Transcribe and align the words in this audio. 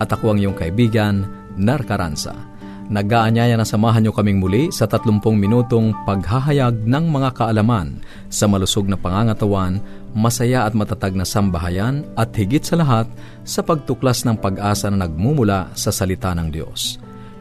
at 0.00 0.08
ako 0.08 0.34
ang 0.34 0.38
iyong 0.40 0.56
kaibigan, 0.56 1.28
Narcaranza. 1.60 2.32
Nag-aanyaya 2.90 3.54
na 3.54 3.62
samahan 3.62 4.02
niyo 4.02 4.10
kaming 4.10 4.42
muli 4.42 4.74
sa 4.74 4.90
30 4.90 5.22
minutong 5.38 5.94
paghahayag 6.02 6.82
ng 6.82 7.04
mga 7.06 7.38
kaalaman 7.38 8.02
sa 8.26 8.50
malusog 8.50 8.90
na 8.90 8.98
pangangatawan, 8.98 9.78
masaya 10.10 10.66
at 10.66 10.74
matatag 10.74 11.14
na 11.14 11.22
sambahayan 11.22 12.02
at 12.18 12.34
higit 12.34 12.66
sa 12.66 12.74
lahat 12.74 13.06
sa 13.46 13.62
pagtuklas 13.62 14.26
ng 14.26 14.34
pag-asa 14.42 14.90
na 14.90 15.06
nagmumula 15.06 15.70
sa 15.78 15.94
salita 15.94 16.34
ng 16.34 16.50
Diyos. 16.50 16.98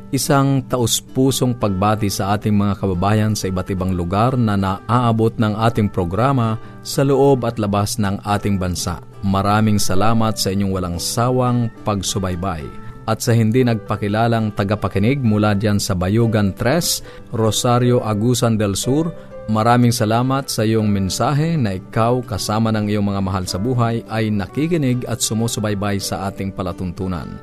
Isang 0.09 0.65
taus-pusong 0.65 1.53
pagbati 1.53 2.09
sa 2.09 2.33
ating 2.33 2.57
mga 2.57 2.81
kababayan 2.81 3.37
sa 3.37 3.45
iba't 3.45 3.69
ibang 3.69 3.93
lugar 3.93 4.33
na 4.33 4.57
naaabot 4.57 5.29
ng 5.37 5.53
ating 5.53 5.85
programa 5.85 6.57
sa 6.81 7.05
loob 7.05 7.45
at 7.45 7.61
labas 7.61 8.01
ng 8.01 8.17
ating 8.25 8.57
bansa. 8.57 8.97
Maraming 9.21 9.77
salamat 9.77 10.33
sa 10.33 10.49
inyong 10.49 10.73
walang 10.73 10.97
sawang 10.97 11.69
pagsubaybay. 11.85 12.65
At 13.05 13.21
sa 13.21 13.37
hindi 13.37 13.61
nagpakilalang 13.61 14.57
tagapakinig 14.57 15.21
mula 15.21 15.53
diyan 15.53 15.77
sa 15.77 15.93
Bayugan 15.93 16.57
3, 16.57 17.29
Rosario 17.29 18.01
Agusan 18.01 18.57
del 18.57 18.73
Sur, 18.73 19.13
maraming 19.45 19.93
salamat 19.93 20.49
sa 20.49 20.65
iyong 20.65 20.89
mensahe 20.89 21.53
na 21.53 21.77
ikaw 21.77 22.25
kasama 22.25 22.73
ng 22.73 22.89
iyong 22.89 23.13
mga 23.13 23.21
mahal 23.21 23.45
sa 23.45 23.61
buhay 23.61 24.01
ay 24.09 24.33
nakikinig 24.33 25.05
at 25.05 25.21
sumusubaybay 25.21 26.01
sa 26.01 26.25
ating 26.33 26.49
palatuntunan. 26.49 27.37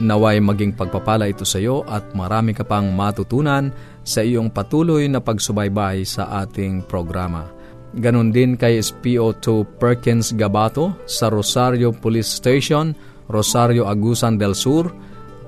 Naway 0.00 0.40
maging 0.40 0.72
pagpapala 0.72 1.28
ito 1.28 1.44
sa 1.44 1.60
iyo 1.60 1.84
at 1.84 2.16
marami 2.16 2.56
ka 2.56 2.64
pang 2.64 2.88
matutunan 2.88 3.68
sa 4.02 4.24
iyong 4.24 4.48
patuloy 4.48 5.04
na 5.10 5.20
pagsubaybay 5.20 6.06
sa 6.08 6.42
ating 6.42 6.86
programa. 6.88 7.44
Ganon 7.92 8.32
din 8.32 8.56
kay 8.56 8.80
SPO2 8.80 9.76
Perkins 9.76 10.32
Gabato 10.32 10.96
sa 11.04 11.28
Rosario 11.28 11.92
Police 11.92 12.32
Station, 12.40 12.96
Rosario 13.28 13.84
Agusan 13.84 14.40
del 14.40 14.56
Sur. 14.56 14.88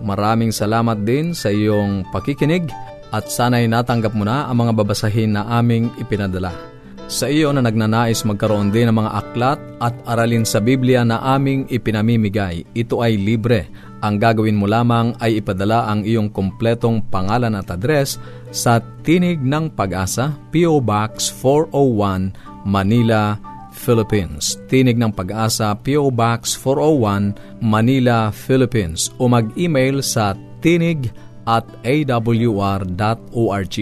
Maraming 0.05 0.53
salamat 0.53 1.09
din 1.09 1.33
sa 1.33 1.49
iyong 1.49 2.05
pakikinig 2.13 2.69
at 3.15 3.33
sana'y 3.33 3.65
natanggap 3.65 4.13
mo 4.13 4.29
na 4.29 4.45
ang 4.45 4.61
mga 4.61 4.77
babasahin 4.77 5.41
na 5.41 5.49
aming 5.57 5.89
ipinadala. 5.97 6.74
Sa 7.05 7.29
iyo 7.29 7.53
na 7.53 7.61
nagnanais 7.61 8.25
magkaroon 8.25 8.73
din 8.73 8.89
ng 8.89 8.97
mga 8.97 9.13
aklat 9.13 9.61
at 9.77 9.93
aralin 10.09 10.49
sa 10.49 10.57
Biblia 10.57 11.05
na 11.05 11.21
aming 11.37 11.69
ipinamimigay, 11.69 12.65
ito 12.73 13.05
ay 13.05 13.21
libre. 13.21 13.69
Ang 14.01 14.17
gagawin 14.17 14.57
mo 14.57 14.65
lamang 14.65 15.13
ay 15.21 15.45
ipadala 15.45 15.85
ang 15.85 16.01
iyong 16.01 16.33
kompletong 16.33 17.05
pangalan 17.13 17.61
at 17.61 17.69
address 17.69 18.17
sa 18.49 18.81
Tinig 19.05 19.37
ng 19.37 19.77
Pag-asa, 19.77 20.33
P.O. 20.49 20.81
Box 20.81 21.29
401, 21.29 22.33
Manila, 22.65 23.37
Philippines. 23.77 24.57
Tinig 24.65 24.97
ng 24.97 25.13
Pag-asa, 25.13 25.77
P.O. 25.77 26.09
Box 26.09 26.57
401, 26.57 27.61
Manila, 27.61 28.33
Philippines. 28.33 29.13
O 29.21 29.29
mag-email 29.29 30.01
sa 30.01 30.33
tinig 30.65 31.13
at 31.45 31.69
awr.org. 31.85 33.77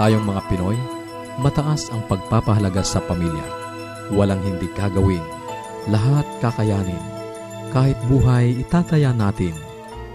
Tayong 0.00 0.24
mga 0.24 0.48
Pinoy, 0.48 0.80
mataas 1.44 1.92
ang 1.92 2.00
pagpapahalaga 2.08 2.80
sa 2.80 3.04
pamilya. 3.04 3.44
Walang 4.08 4.40
hindi 4.40 4.64
kagawin. 4.72 5.20
Lahat 5.92 6.24
kakayanin. 6.40 7.04
Kahit 7.68 8.00
buhay, 8.08 8.64
itataya 8.64 9.12
natin. 9.12 9.52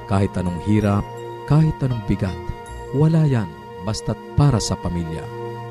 Kahit 0.09 0.34
anong 0.41 0.57
hirap, 0.66 1.06
kahit 1.46 1.78
anong 1.85 2.01
bigat. 2.09 2.34
Wala 2.97 3.29
yan, 3.29 3.46
basta't 3.85 4.17
para 4.34 4.58
sa 4.58 4.73
pamilya. 4.73 5.22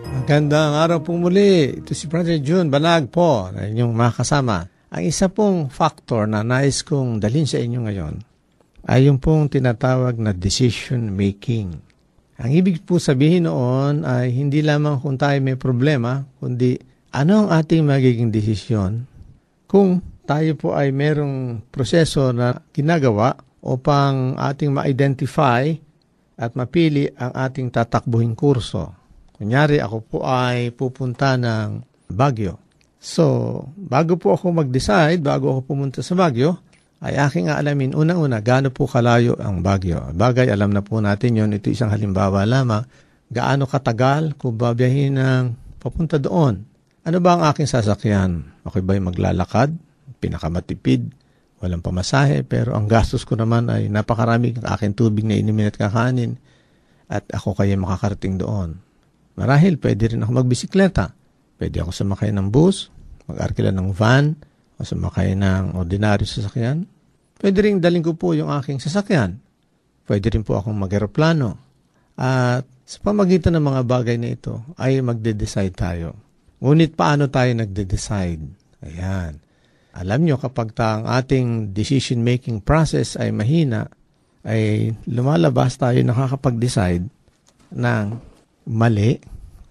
Magandang 0.06 0.78
araw 0.78 1.02
po 1.02 1.19
muli. 1.19 1.82
Ito 1.82 1.90
si 1.90 2.06
Brother 2.06 2.38
June 2.38 2.70
Banag 2.70 3.10
po, 3.10 3.50
na 3.50 3.67
inyong 3.67 3.99
makasama. 3.99 4.62
Ang 4.94 5.10
isa 5.10 5.26
pong 5.26 5.75
factor 5.75 6.31
na 6.31 6.46
nais 6.46 6.87
kong 6.87 7.19
dalhin 7.19 7.50
sa 7.50 7.58
inyo 7.58 7.82
ngayon 7.82 8.22
ay 8.87 9.10
yung 9.10 9.19
pong 9.19 9.50
tinatawag 9.50 10.22
na 10.22 10.31
decision 10.31 11.10
making. 11.10 11.82
Ang 12.38 12.50
ibig 12.50 12.82
po 12.82 12.98
sabihin 12.98 13.46
noon 13.46 14.02
ay 14.02 14.34
hindi 14.34 14.58
lamang 14.58 14.98
kung 14.98 15.14
tayo 15.14 15.38
may 15.38 15.54
problema, 15.54 16.26
kundi 16.42 16.75
ano 17.14 17.46
ang 17.46 17.48
ating 17.54 17.86
magiging 17.86 18.34
desisyon 18.34 19.06
kung 19.75 19.98
tayo 20.22 20.54
po 20.54 20.78
ay 20.78 20.94
merong 20.94 21.66
proseso 21.69 22.31
na 22.31 22.54
ginagawa 22.70 23.34
upang 23.58 24.38
ating 24.38 24.70
ma-identify 24.70 25.66
at 26.38 26.54
mapili 26.54 27.10
ang 27.19 27.34
ating 27.34 27.75
tatakbuhin 27.75 28.38
kurso. 28.38 28.94
Kunyari, 29.34 29.82
ako 29.82 29.98
po 30.06 30.19
ay 30.22 30.70
pupunta 30.70 31.34
ng 31.34 31.82
Baguio. 32.06 32.62
So, 33.02 33.60
bago 33.76 34.16
po 34.16 34.32
ako 34.32 34.64
mag-decide, 34.64 35.20
bago 35.20 35.52
ako 35.52 35.60
pumunta 35.75 36.00
sa 36.00 36.16
Baguio, 36.16 36.63
ay 37.04 37.20
aking 37.20 37.52
aalamin 37.52 37.92
unang-una 37.92 38.40
gaano 38.40 38.72
po 38.72 38.88
kalayo 38.88 39.36
ang 39.36 39.60
Bagyo. 39.60 40.16
Bagay, 40.16 40.48
alam 40.48 40.72
na 40.72 40.80
po 40.80 41.04
natin 41.04 41.36
yon 41.36 41.52
Ito 41.52 41.68
isang 41.68 41.92
halimbawa 41.92 42.48
lamang. 42.48 42.88
Gaano 43.28 43.68
katagal 43.68 44.40
kung 44.40 44.56
babiyahin 44.56 45.20
ng 45.20 45.44
papunta 45.76 46.16
doon? 46.16 46.64
Ano 47.04 47.18
ba 47.20 47.36
ang 47.36 47.42
aking 47.52 47.68
sasakyan? 47.68 48.64
Ako 48.64 48.80
ba'y 48.80 49.04
maglalakad? 49.04 49.76
Pinakamatipid? 50.16 51.12
Walang 51.60 51.84
pamasahe, 51.84 52.40
pero 52.40 52.72
ang 52.72 52.88
gastos 52.88 53.28
ko 53.28 53.36
naman 53.36 53.68
ay 53.68 53.92
napakarami 53.92 54.56
ng 54.56 54.64
aking 54.64 54.96
tubig 54.96 55.28
na 55.28 55.36
inimin 55.36 55.68
at 55.68 55.76
kakanin 55.76 56.40
at 57.12 57.28
ako 57.36 57.52
kaya 57.52 57.76
makakarating 57.76 58.40
doon. 58.40 58.80
Marahil, 59.36 59.76
pwede 59.76 60.16
rin 60.16 60.24
ako 60.24 60.40
magbisikleta. 60.40 61.12
Pwede 61.60 61.84
ako 61.84 61.92
sumakay 61.92 62.32
ng 62.32 62.48
bus, 62.48 62.88
mag-arkila 63.28 63.68
ng 63.76 63.92
van, 63.92 64.40
o 64.78 64.82
sumakay 64.82 65.36
ng 65.36 65.76
ordinaryo 65.76 66.24
sasakyan. 66.24 66.94
Pwede 67.38 67.58
rin 67.64 67.82
daling 67.82 68.04
ko 68.04 68.14
po 68.14 68.32
yung 68.32 68.50
aking 68.50 68.78
sasakyan. 68.78 69.38
Pwede 70.04 70.31
rin 70.32 70.44
po 70.44 70.58
akong 70.58 70.76
mag-aeroplano. 70.76 71.56
At 72.14 72.64
sa 72.84 72.98
pamagitan 73.00 73.56
ng 73.56 73.64
mga 73.64 73.82
bagay 73.88 74.16
na 74.20 74.36
ito, 74.36 74.62
ay 74.76 75.00
magde-decide 75.00 75.75
tayo. 75.75 76.14
Ngunit 76.60 76.94
paano 76.94 77.26
tayo 77.32 77.50
nagde-decide? 77.56 78.44
Ayan. 78.84 79.40
Alam 79.94 80.20
nyo, 80.26 80.36
kapag 80.36 80.75
ta 80.75 81.00
ang 81.00 81.04
ating 81.06 81.70
decision-making 81.72 82.60
process 82.60 83.14
ay 83.14 83.31
mahina, 83.31 83.88
ay 84.44 84.92
lumalabas 85.08 85.81
tayo 85.81 86.02
nakakapag-decide 86.04 87.08
ng 87.72 88.06
mali 88.69 89.16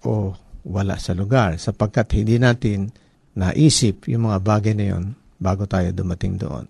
o 0.02 0.34
wala 0.64 0.98
sa 0.98 1.14
lugar 1.14 1.60
sapagkat 1.60 2.10
hindi 2.18 2.40
natin 2.40 2.90
naisip 3.36 4.08
yung 4.10 4.30
mga 4.30 4.38
bagay 4.42 4.74
na 4.74 4.86
yon 4.96 5.04
bago 5.38 5.68
tayo 5.68 5.90
dumating 5.92 6.40
doon. 6.40 6.64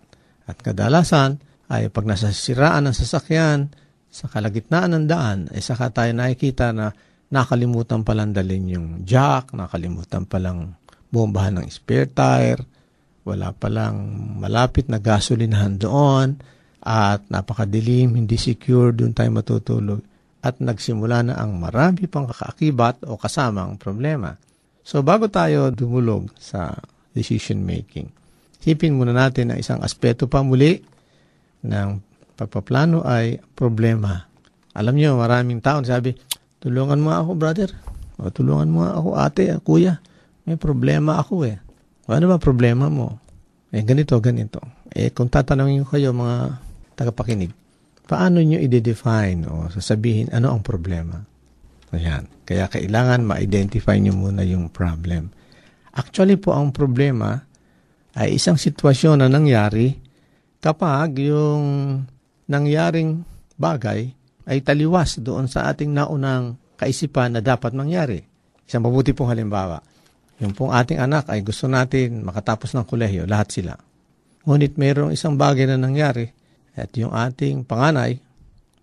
At 0.44 0.60
kadalasan 0.60 1.40
ay 1.72 1.88
pag 1.88 2.04
nasasiraan 2.04 2.88
ng 2.88 2.96
sasakyan 2.96 3.72
sa 4.12 4.30
kalagitnaan 4.30 4.94
ng 4.94 5.06
daan, 5.08 5.38
ay 5.50 5.64
saka 5.64 5.90
tayo 5.90 6.12
nakikita 6.14 6.70
na 6.70 6.94
nakalimutan 7.32 8.06
palang 8.06 8.30
dalhin 8.30 8.70
yung 8.70 8.88
jack, 9.02 9.50
nakalimutan 9.56 10.22
palang 10.28 10.76
bombahan 11.10 11.58
ng 11.58 11.66
spare 11.72 12.06
tire, 12.06 12.62
wala 13.24 13.50
palang 13.56 13.96
malapit 14.38 14.86
na 14.86 15.00
gasolinahan 15.00 15.74
doon, 15.80 16.38
at 16.84 17.24
napakadilim, 17.32 18.12
hindi 18.12 18.36
secure, 18.36 18.92
doon 18.92 19.16
tayo 19.16 19.32
matutulog 19.32 20.04
at 20.44 20.60
nagsimula 20.60 21.24
na 21.24 21.34
ang 21.40 21.56
marami 21.56 22.04
pang 22.04 22.28
kakaakibat 22.28 23.08
o 23.08 23.16
kasama 23.16 23.64
ang 23.64 23.80
problema. 23.80 24.36
So 24.84 25.00
bago 25.00 25.32
tayo 25.32 25.72
dumulog 25.72 26.28
sa 26.36 26.76
decision 27.16 27.64
making, 27.64 28.12
sipin 28.64 28.96
muna 28.96 29.12
natin 29.12 29.52
na 29.52 29.60
isang 29.60 29.84
aspeto 29.84 30.24
pa 30.24 30.40
muli 30.40 30.80
ng 31.60 32.00
pagpaplano 32.40 33.04
ay 33.04 33.36
problema. 33.52 34.24
Alam 34.72 34.96
niyo, 34.96 35.20
maraming 35.20 35.60
tao 35.60 35.84
sabi, 35.84 36.16
tulungan 36.64 36.98
mo 36.98 37.12
ako 37.12 37.30
brother, 37.36 37.70
o 38.16 38.32
tulungan 38.32 38.72
mo 38.72 38.88
ako 38.88 39.20
ate, 39.20 39.52
kuya, 39.60 40.00
may 40.48 40.56
problema 40.56 41.20
ako 41.20 41.44
eh. 41.44 41.60
O, 42.08 42.16
ano 42.16 42.32
ba 42.32 42.40
problema 42.40 42.88
mo? 42.88 43.20
Eh 43.68 43.84
ganito, 43.84 44.16
ganito. 44.24 44.64
Eh 44.88 45.12
kung 45.12 45.28
tatanungin 45.28 45.84
ko 45.84 46.00
kayo 46.00 46.16
mga 46.16 46.56
tagapakinig, 46.96 47.52
paano 48.08 48.40
nyo 48.40 48.56
i-define 48.60 49.44
o 49.44 49.68
sasabihin 49.68 50.32
ano 50.32 50.56
ang 50.56 50.64
problema? 50.64 51.20
Ayan. 51.92 52.26
Kaya 52.44 52.68
kailangan 52.68 53.24
ma-identify 53.24 53.96
nyo 53.96 54.12
muna 54.12 54.44
yung 54.44 54.68
problem. 54.68 55.32
Actually 55.94 56.36
po, 56.36 56.52
ang 56.52 56.74
problema 56.74 57.40
ay 58.14 58.38
isang 58.38 58.54
sitwasyon 58.54 59.22
na 59.22 59.28
nangyari 59.28 59.98
kapag 60.62 61.18
yung 61.18 61.62
nangyaring 62.46 63.26
bagay 63.58 64.10
ay 64.44 64.58
taliwas 64.60 65.18
doon 65.20 65.48
sa 65.50 65.68
ating 65.72 65.90
naunang 65.90 66.54
kaisipan 66.78 67.34
na 67.34 67.40
dapat 67.40 67.72
mangyari. 67.72 68.22
Isang 68.64 68.84
mabuti 68.84 69.12
pong 69.12 69.32
halimbawa, 69.32 69.80
yung 70.42 70.52
pong 70.56 70.74
ating 70.74 70.98
anak 70.98 71.30
ay 71.30 71.44
gusto 71.44 71.70
natin 71.70 72.24
makatapos 72.26 72.74
ng 72.74 72.84
kolehiyo, 72.88 73.24
lahat 73.28 73.48
sila. 73.54 73.74
Ngunit 74.44 74.76
mayroong 74.76 75.12
isang 75.14 75.38
bagay 75.38 75.68
na 75.68 75.78
nangyari 75.80 76.28
at 76.74 76.90
yung 76.98 77.14
ating 77.14 77.64
panganay 77.64 78.18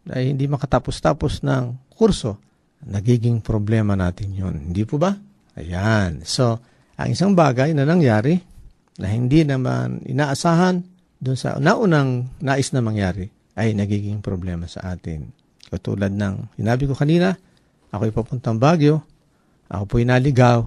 ay 0.09 0.23
hindi 0.33 0.49
makatapos-tapos 0.49 1.45
ng 1.45 1.93
kurso, 1.93 2.41
nagiging 2.81 3.45
problema 3.45 3.93
natin 3.93 4.33
yon 4.33 4.55
Hindi 4.71 4.81
po 4.87 4.97
ba? 4.97 5.13
Ayan. 5.53 6.25
So, 6.25 6.57
ang 6.97 7.09
isang 7.13 7.37
bagay 7.37 7.77
na 7.77 7.85
nangyari 7.85 8.50
na 9.01 9.09
hindi 9.09 9.41
naman 9.41 10.05
inaasahan 10.05 10.85
doon 11.17 11.37
sa 11.37 11.57
naunang 11.57 12.29
nais 12.37 12.69
na 12.69 12.85
mangyari 12.85 13.33
ay 13.57 13.73
nagiging 13.73 14.21
problema 14.21 14.69
sa 14.69 14.93
atin. 14.93 15.33
Katulad 15.73 16.13
ng 16.13 16.53
sinabi 16.61 16.85
ko 16.85 16.93
kanina, 16.93 17.33
ako 17.89 18.01
ay 18.05 18.13
papuntang 18.13 18.61
Baguio, 18.61 19.01
ako 19.67 19.83
po 19.89 19.95
inaligaw, 19.97 20.63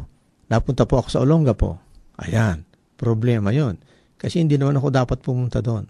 napunta 0.51 0.83
po 0.85 1.01
ako 1.01 1.09
sa 1.09 1.23
Olongapo. 1.23 1.79
Ayan, 2.19 2.67
problema 2.99 3.55
yon 3.55 3.79
Kasi 4.19 4.43
hindi 4.43 4.59
naman 4.59 4.79
ako 4.79 4.89
dapat 4.91 5.19
pumunta 5.23 5.63
doon. 5.63 5.87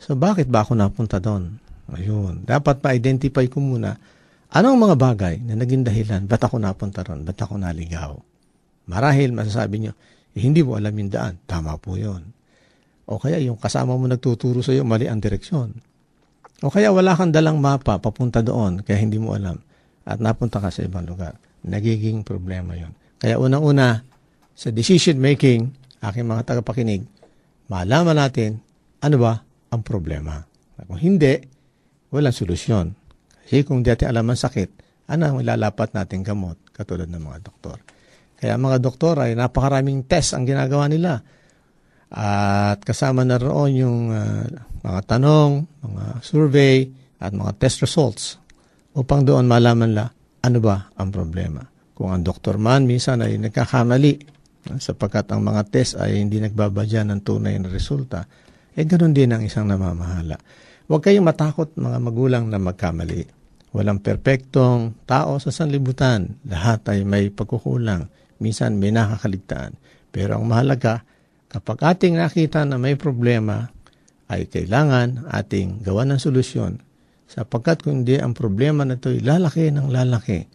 So 0.00 0.14
bakit 0.14 0.46
ba 0.46 0.62
ako 0.62 0.78
napunta 0.78 1.20
doon? 1.20 1.60
Ayun. 1.90 2.46
Dapat 2.46 2.80
pa-identify 2.80 3.50
ko 3.50 3.58
muna 3.58 3.98
anong 4.50 4.78
mga 4.78 4.96
bagay 4.96 5.34
na 5.42 5.58
naging 5.58 5.82
dahilan 5.86 6.26
ba't 6.26 6.42
ako 6.42 6.56
napunta 6.58 7.02
doon, 7.02 7.26
ba't 7.26 7.38
ako 7.38 7.58
naligaw. 7.58 8.14
Marahil 8.90 9.30
masasabi 9.30 9.86
nyo, 9.86 9.92
eh, 10.34 10.40
hindi 10.40 10.62
mo 10.62 10.78
alam 10.78 10.94
yung 10.94 11.10
daan. 11.10 11.34
Tama 11.46 11.74
po 11.82 11.98
yun. 11.98 12.22
O 13.10 13.18
kaya 13.18 13.42
yung 13.42 13.58
kasama 13.58 13.98
mo 13.98 14.06
nagtuturo 14.06 14.62
sa 14.62 14.70
iyo, 14.70 14.86
mali 14.86 15.10
ang 15.10 15.18
direksyon. 15.18 15.74
O 16.62 16.70
kaya 16.70 16.94
wala 16.94 17.18
kang 17.18 17.34
dalang 17.34 17.58
mapa 17.58 17.98
papunta 17.98 18.44
doon, 18.44 18.86
kaya 18.86 19.02
hindi 19.02 19.18
mo 19.18 19.34
alam. 19.34 19.58
At 20.06 20.22
napunta 20.22 20.62
ka 20.62 20.70
sa 20.70 20.86
ibang 20.86 21.08
lugar. 21.08 21.34
Nagiging 21.66 22.22
problema 22.22 22.78
yon. 22.78 22.94
Kaya 23.18 23.36
unang-una, 23.36 24.06
sa 24.54 24.68
decision 24.70 25.16
making, 25.16 25.72
aking 26.04 26.26
mga 26.28 26.44
tagapakinig, 26.44 27.04
malaman 27.72 28.16
natin 28.16 28.60
ano 29.00 29.16
ba 29.16 29.32
ang 29.72 29.80
problema. 29.80 30.44
Kung 30.84 31.00
hindi, 31.00 31.40
walang 32.12 32.34
solusyon. 32.34 32.92
Kasi 33.44 33.64
kung 33.64 33.82
dati 33.82 34.04
alam 34.04 34.28
ang 34.28 34.38
sakit, 34.38 34.68
ano 35.10 35.22
ang 35.26 35.36
ilalapat 35.42 35.96
nating 35.96 36.22
gamot 36.22 36.56
katulad 36.70 37.10
ng 37.10 37.18
mga 37.18 37.38
doktor. 37.42 37.82
Kaya 38.40 38.56
mga 38.56 38.80
doktor 38.80 39.20
ay 39.20 39.36
napakaraming 39.36 40.08
test 40.08 40.32
ang 40.32 40.48
ginagawa 40.48 40.88
nila. 40.88 41.20
At 42.10 42.80
kasama 42.82 43.22
na 43.22 43.36
roon 43.36 43.72
yung 43.76 44.00
uh, 44.10 44.48
mga 44.80 45.00
tanong, 45.06 45.68
mga 45.84 46.04
survey, 46.24 46.88
at 47.20 47.36
mga 47.36 47.52
test 47.60 47.84
results 47.84 48.40
upang 48.96 49.22
doon 49.22 49.44
malaman 49.44 49.92
la 49.92 50.08
ano 50.40 50.58
ba 50.58 50.88
ang 50.96 51.12
problema. 51.12 51.60
Kung 51.92 52.16
ang 52.16 52.24
doktor 52.24 52.56
man 52.56 52.88
minsan 52.88 53.20
ay 53.20 53.36
nagkakamali 53.36 54.40
sapagkat 54.80 55.28
ang 55.30 55.44
mga 55.44 55.62
test 55.68 56.00
ay 56.00 56.16
hindi 56.16 56.40
nagbabadya 56.40 57.04
ng 57.04 57.20
tunay 57.20 57.60
na 57.60 57.68
resulta, 57.68 58.24
eh 58.72 58.84
ganoon 58.88 59.12
din 59.12 59.36
ang 59.36 59.44
isang 59.44 59.68
namamahala. 59.68 60.40
Huwag 60.88 61.04
kayong 61.04 61.28
matakot 61.28 61.76
mga 61.76 61.98
magulang 62.00 62.44
na 62.48 62.56
magkamali. 62.56 63.22
Walang 63.70 64.02
perpektong 64.02 65.06
tao 65.06 65.38
sa 65.38 65.54
sanlibutan. 65.54 66.42
Lahat 66.48 66.82
ay 66.90 67.06
may 67.06 67.30
pagkukulang. 67.30 68.10
Minsan 68.40 68.80
may 68.80 68.90
nakakaligtaan. 68.90 69.76
Pero 70.10 70.40
ang 70.40 70.48
mahalaga, 70.48 71.06
kapag 71.46 71.84
ating 71.84 72.18
nakita 72.18 72.64
na 72.66 72.80
may 72.80 72.96
problema, 72.96 73.70
ay 74.30 74.46
kailangan 74.46 75.26
ating 75.26 75.82
gawa 75.82 76.06
ng 76.06 76.18
solusyon 76.22 76.78
sapagkat 77.26 77.82
kung 77.82 78.02
hindi 78.02 78.18
ang 78.18 78.34
problema 78.34 78.86
na 78.86 78.94
ito 78.94 79.10
ay 79.10 79.22
lalaki 79.22 79.70
ng 79.74 79.90
lalaki 79.90 80.46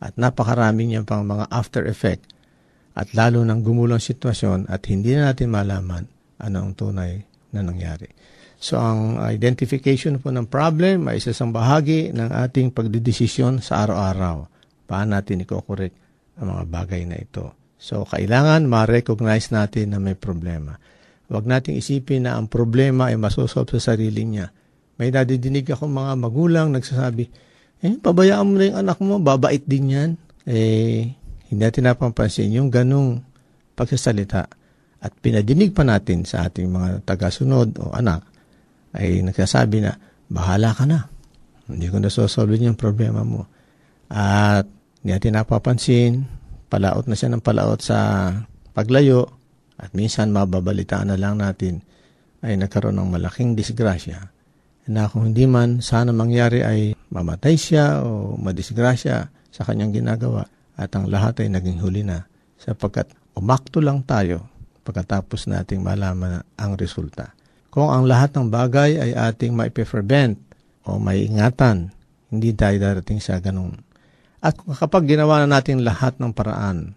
at 0.00 0.16
napakarami 0.16 0.88
niya 0.88 1.04
pang 1.04 1.28
mga 1.28 1.48
after 1.52 1.84
effect 1.84 2.24
at 2.96 3.12
lalo 3.12 3.44
ng 3.44 3.60
gumulong 3.60 4.00
sitwasyon 4.00 4.68
at 4.72 4.84
hindi 4.88 5.12
na 5.12 5.32
natin 5.32 5.52
malaman 5.52 6.04
ano 6.40 6.56
ang 6.64 6.72
tunay 6.72 7.20
na 7.52 7.60
nangyari. 7.60 8.08
So 8.58 8.80
ang 8.80 9.22
identification 9.22 10.18
po 10.18 10.32
ng 10.34 10.48
problem 10.50 11.06
ay 11.06 11.20
isa 11.20 11.30
isang 11.30 11.54
bahagi 11.54 12.10
ng 12.10 12.32
ating 12.32 12.74
pagdidesisyon 12.74 13.62
sa 13.62 13.86
araw-araw. 13.86 14.50
Paano 14.88 15.14
natin 15.14 15.44
i-correct 15.44 16.07
ang 16.38 16.46
mga 16.54 16.64
bagay 16.70 17.02
na 17.04 17.18
ito. 17.18 17.54
So 17.78 18.02
kailangan 18.06 18.66
ma-recognize 18.66 19.54
natin 19.54 19.94
na 19.94 19.98
may 20.02 20.18
problema. 20.18 20.78
Huwag 21.28 21.44
nating 21.44 21.76
isipin 21.76 22.24
na 22.24 22.40
ang 22.40 22.48
problema 22.48 23.12
ay 23.12 23.20
masosolve 23.20 23.76
sa 23.76 23.92
sarili 23.92 24.24
niya. 24.24 24.48
May 24.98 25.12
nadidinig 25.12 25.68
ako 25.70 25.86
mga 25.86 26.12
magulang 26.18 26.74
nagsasabi, 26.74 27.28
eh, 27.78 27.94
pabayaan 27.94 28.46
mo 28.48 28.54
na 28.58 28.64
yung 28.66 28.78
anak 28.82 28.98
mo, 28.98 29.22
babait 29.22 29.62
din 29.62 29.94
yan. 29.94 30.10
Eh, 30.42 31.14
hindi 31.52 31.60
natin 31.62 31.86
napapansin 31.86 32.50
yung 32.50 32.72
ganong 32.72 33.22
pagsasalita 33.78 34.50
at 34.98 35.12
pinadinig 35.22 35.70
pa 35.70 35.86
natin 35.86 36.26
sa 36.26 36.50
ating 36.50 36.66
mga 36.66 37.06
tagasunod 37.06 37.78
o 37.78 37.94
anak, 37.94 38.26
ay 38.98 39.22
nagsasabi 39.22 39.86
na, 39.86 39.94
bahala 40.26 40.74
ka 40.74 40.84
na. 40.84 41.06
Hindi 41.70 41.86
ko 41.86 42.02
nasosolve 42.02 42.58
yung 42.58 42.74
problema 42.74 43.22
mo. 43.22 43.46
At 44.10 44.66
hindi 45.08 45.16
natin 45.16 45.40
napapansin, 45.40 46.28
palaot 46.68 47.08
na 47.08 47.16
siya 47.16 47.32
ng 47.32 47.40
palaot 47.40 47.80
sa 47.80 48.28
paglayo, 48.76 49.24
at 49.80 49.96
minsan 49.96 50.28
mababalitaan 50.28 51.08
na 51.08 51.16
lang 51.16 51.40
natin 51.40 51.80
ay 52.44 52.60
nagkaroon 52.60 52.92
ng 52.92 53.16
malaking 53.16 53.56
disgrasya 53.56 54.28
na 54.84 55.08
kung 55.08 55.32
hindi 55.32 55.48
man 55.48 55.80
sana 55.80 56.12
mangyari 56.12 56.60
ay 56.60 56.92
mamatay 57.08 57.56
siya 57.56 58.04
o 58.04 58.36
madisgrasya 58.36 59.32
sa 59.48 59.62
kanyang 59.64 59.96
ginagawa 59.96 60.44
at 60.76 60.92
ang 60.92 61.08
lahat 61.08 61.40
ay 61.40 61.56
naging 61.56 61.80
huli 61.80 62.04
na 62.04 62.28
sapagkat 62.60 63.08
umakto 63.32 63.80
lang 63.80 64.04
tayo 64.04 64.44
pagkatapos 64.84 65.48
nating 65.48 65.80
malaman 65.80 66.44
ang 66.60 66.76
resulta. 66.76 67.32
Kung 67.72 67.88
ang 67.88 68.04
lahat 68.04 68.36
ng 68.36 68.52
bagay 68.52 69.00
ay 69.00 69.16
ating 69.16 69.56
maipe-prevent 69.56 70.36
o 70.84 71.00
maiingatan, 71.00 71.96
hindi 72.28 72.52
tayo 72.52 72.76
darating 72.76 73.24
sa 73.24 73.40
ganun. 73.40 73.87
At 74.38 74.54
kapag 74.54 75.10
ginawa 75.10 75.42
na 75.42 75.58
natin 75.58 75.82
lahat 75.82 76.22
ng 76.22 76.30
paraan 76.30 76.94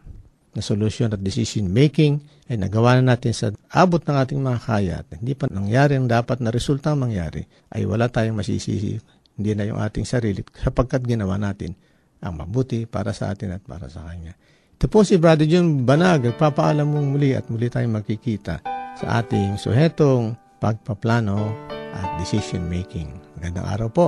na 0.51 0.62
solution 0.62 1.10
at 1.10 1.21
decision 1.24 1.71
making, 1.71 2.21
ay 2.51 2.60
nagawa 2.60 3.00
na 3.00 3.15
natin 3.15 3.31
sa 3.31 3.48
abot 3.71 4.03
ng 4.03 4.17
ating 4.19 4.41
mga 4.43 4.60
kaya 4.62 4.95
at 5.01 5.07
hindi 5.15 5.33
pa 5.33 5.48
nangyari 5.48 5.95
ang 5.95 6.12
dapat 6.12 6.43
na 6.43 6.51
resulta 6.51 6.91
mangyari, 6.93 7.48
ay 7.71 7.88
wala 7.88 8.12
tayong 8.12 8.36
masisisi, 8.36 9.00
hindi 9.39 9.51
na 9.55 9.63
yung 9.65 9.79
ating 9.79 10.03
sarili 10.03 10.43
sapagkat 10.43 11.07
ginawa 11.07 11.39
natin 11.39 11.74
ang 12.21 12.38
mabuti 12.38 12.86
para 12.86 13.15
sa 13.15 13.33
atin 13.33 13.57
at 13.57 13.63
para 13.65 13.89
sa 13.89 14.05
Kanya. 14.05 14.38
Ito 14.77 14.86
po 14.91 15.01
si 15.01 15.17
Brother 15.17 15.48
John 15.48 15.88
Banag, 15.88 16.27
nagpapaalam 16.29 16.86
mong 16.86 17.07
muli 17.17 17.33
at 17.33 17.50
muli 17.50 17.71
tayong 17.71 18.01
magkikita 18.01 18.62
sa 19.00 19.05
ating 19.24 19.57
suhetong 19.57 20.38
pagpaplano 20.62 21.50
at 21.95 22.21
decision 22.21 22.67
making. 22.69 23.10
Magandang 23.39 23.65
araw 23.65 23.89
po. 23.89 24.07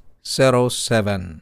0968-8536-607. 0.21 1.41